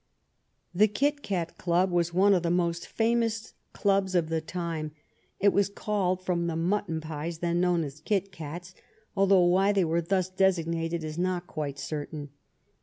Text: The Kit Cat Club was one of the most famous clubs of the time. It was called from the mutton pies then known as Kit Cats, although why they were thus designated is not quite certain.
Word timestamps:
The 0.73 0.87
Kit 0.87 1.21
Cat 1.21 1.59
Club 1.59 1.91
was 1.91 2.11
one 2.11 2.33
of 2.33 2.41
the 2.41 2.49
most 2.49 2.87
famous 2.87 3.53
clubs 3.71 4.15
of 4.15 4.29
the 4.29 4.41
time. 4.41 4.93
It 5.39 5.53
was 5.53 5.69
called 5.69 6.25
from 6.25 6.47
the 6.47 6.55
mutton 6.55 7.01
pies 7.01 7.37
then 7.37 7.61
known 7.61 7.83
as 7.83 7.99
Kit 8.01 8.31
Cats, 8.31 8.73
although 9.15 9.45
why 9.45 9.71
they 9.71 9.85
were 9.85 10.01
thus 10.01 10.27
designated 10.27 11.03
is 11.03 11.19
not 11.19 11.45
quite 11.45 11.77
certain. 11.77 12.29